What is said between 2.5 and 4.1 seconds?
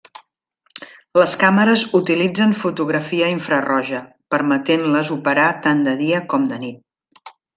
fotografia infraroja,